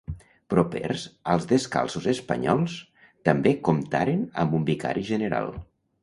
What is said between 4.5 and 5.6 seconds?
un vicari general.